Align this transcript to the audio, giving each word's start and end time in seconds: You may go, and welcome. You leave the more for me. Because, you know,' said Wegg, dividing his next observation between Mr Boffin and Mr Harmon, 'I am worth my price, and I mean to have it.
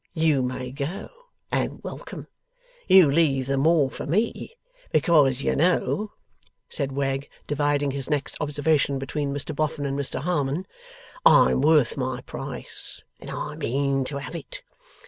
You 0.15 0.41
may 0.41 0.71
go, 0.71 1.09
and 1.51 1.83
welcome. 1.83 2.25
You 2.87 3.11
leave 3.11 3.45
the 3.45 3.55
more 3.55 3.91
for 3.91 4.07
me. 4.07 4.55
Because, 4.91 5.43
you 5.43 5.55
know,' 5.55 6.13
said 6.67 6.91
Wegg, 6.93 7.29
dividing 7.45 7.91
his 7.91 8.09
next 8.09 8.35
observation 8.41 8.97
between 8.97 9.31
Mr 9.31 9.55
Boffin 9.55 9.85
and 9.85 9.95
Mr 9.99 10.21
Harmon, 10.21 10.65
'I 11.23 11.51
am 11.51 11.61
worth 11.61 11.97
my 11.97 12.21
price, 12.21 13.03
and 13.19 13.29
I 13.29 13.53
mean 13.55 14.03
to 14.05 14.17
have 14.17 14.33
it. 14.35 14.63